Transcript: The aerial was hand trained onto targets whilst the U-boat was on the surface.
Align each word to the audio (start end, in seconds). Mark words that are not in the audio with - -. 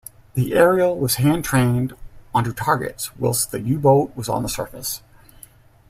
The 0.33 0.55
aerial 0.55 0.97
was 0.97 1.17
hand 1.17 1.45
trained 1.45 1.93
onto 2.33 2.53
targets 2.53 3.15
whilst 3.17 3.51
the 3.51 3.61
U-boat 3.61 4.15
was 4.17 4.29
on 4.29 4.41
the 4.41 4.49
surface. 4.49 5.03